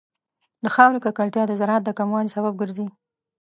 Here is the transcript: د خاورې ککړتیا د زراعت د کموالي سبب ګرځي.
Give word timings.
د 0.63 0.65
خاورې 0.75 0.99
ککړتیا 1.05 1.43
د 1.47 1.53
زراعت 1.59 1.83
د 1.85 1.89
کموالي 1.99 2.29
سبب 2.35 2.53
ګرځي. 2.61 2.87